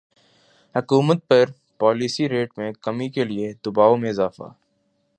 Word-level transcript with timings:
حکومت 0.75 1.27
پر 1.27 1.45
policy 1.79 2.29
rate 2.29 2.57
میں 2.57 2.71
کمی 2.81 3.09
کے 3.09 3.23
لیے 3.23 3.53
دبائو 3.65 3.95
میں 3.95 4.09
اضافہ 4.09 4.53